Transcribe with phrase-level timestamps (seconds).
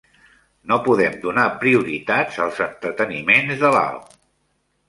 [0.71, 4.05] No podem donar prioritat als entreteniments de Lao.